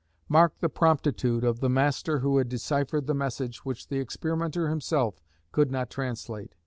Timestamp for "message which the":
3.13-3.99